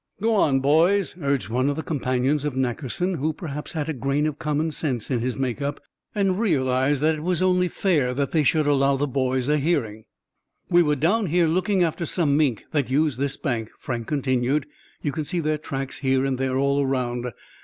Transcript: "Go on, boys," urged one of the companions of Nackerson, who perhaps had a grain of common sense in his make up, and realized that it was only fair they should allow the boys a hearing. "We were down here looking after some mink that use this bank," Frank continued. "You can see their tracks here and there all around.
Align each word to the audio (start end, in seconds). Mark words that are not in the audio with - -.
"Go 0.19 0.33
on, 0.33 0.61
boys," 0.61 1.13
urged 1.21 1.49
one 1.49 1.69
of 1.69 1.75
the 1.75 1.83
companions 1.83 2.43
of 2.43 2.55
Nackerson, 2.55 3.17
who 3.19 3.33
perhaps 3.33 3.73
had 3.73 3.87
a 3.87 3.93
grain 3.93 4.25
of 4.25 4.39
common 4.39 4.71
sense 4.71 5.11
in 5.11 5.19
his 5.19 5.37
make 5.37 5.61
up, 5.61 5.79
and 6.15 6.39
realized 6.39 7.01
that 7.01 7.13
it 7.13 7.21
was 7.21 7.43
only 7.43 7.67
fair 7.67 8.11
they 8.15 8.41
should 8.41 8.65
allow 8.65 8.97
the 8.97 9.05
boys 9.05 9.47
a 9.47 9.59
hearing. 9.59 10.05
"We 10.71 10.81
were 10.81 10.95
down 10.95 11.27
here 11.27 11.45
looking 11.45 11.83
after 11.83 12.07
some 12.07 12.35
mink 12.35 12.65
that 12.71 12.89
use 12.89 13.17
this 13.17 13.37
bank," 13.37 13.69
Frank 13.77 14.07
continued. 14.07 14.65
"You 15.03 15.11
can 15.11 15.23
see 15.23 15.39
their 15.39 15.59
tracks 15.59 15.99
here 15.99 16.25
and 16.25 16.39
there 16.39 16.57
all 16.57 16.81
around. 16.81 17.27